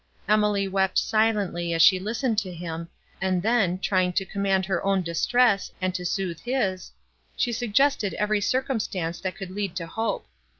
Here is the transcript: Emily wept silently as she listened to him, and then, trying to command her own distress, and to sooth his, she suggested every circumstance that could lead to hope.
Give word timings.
Emily 0.27 0.67
wept 0.67 0.97
silently 0.97 1.73
as 1.75 1.81
she 1.83 1.99
listened 1.99 2.39
to 2.39 2.51
him, 2.51 2.89
and 3.21 3.43
then, 3.43 3.77
trying 3.77 4.13
to 4.13 4.25
command 4.25 4.65
her 4.65 4.83
own 4.83 5.03
distress, 5.03 5.71
and 5.79 5.93
to 5.93 6.07
sooth 6.07 6.39
his, 6.39 6.91
she 7.37 7.51
suggested 7.51 8.15
every 8.15 8.41
circumstance 8.41 9.19
that 9.19 9.35
could 9.35 9.51
lead 9.51 9.75
to 9.75 9.85
hope. 9.85 10.25